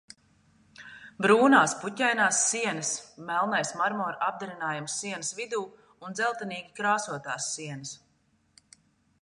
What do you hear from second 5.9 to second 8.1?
un dzeltenīgi krāsotās sienas.